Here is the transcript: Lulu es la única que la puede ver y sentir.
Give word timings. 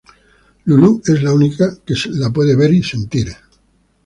Lulu 0.65 1.03
es 1.05 1.21
la 1.21 1.31
única 1.31 1.77
que 1.85 1.93
la 2.09 2.31
puede 2.31 2.55
ver 2.55 2.73
y 2.73 2.81
sentir. 2.81 3.33